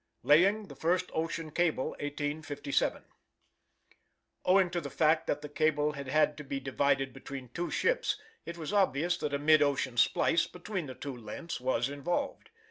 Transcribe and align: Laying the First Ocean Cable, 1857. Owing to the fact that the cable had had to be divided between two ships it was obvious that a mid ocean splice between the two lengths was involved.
Laying 0.23 0.67
the 0.67 0.75
First 0.75 1.11
Ocean 1.13 1.51
Cable, 1.51 1.89
1857. 1.89 3.03
Owing 4.45 4.71
to 4.71 4.81
the 4.81 4.89
fact 4.89 5.27
that 5.27 5.43
the 5.43 5.47
cable 5.47 5.91
had 5.91 6.07
had 6.07 6.37
to 6.37 6.43
be 6.43 6.59
divided 6.59 7.13
between 7.13 7.49
two 7.49 7.69
ships 7.69 8.19
it 8.43 8.57
was 8.57 8.73
obvious 8.73 9.15
that 9.17 9.31
a 9.35 9.37
mid 9.37 9.61
ocean 9.61 9.97
splice 9.97 10.47
between 10.47 10.87
the 10.87 10.95
two 10.95 11.15
lengths 11.15 11.59
was 11.61 11.87
involved. 11.87 12.49